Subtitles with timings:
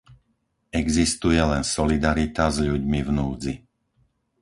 [0.83, 3.53] Existuje len solidarita s ľuďmi v núdzi.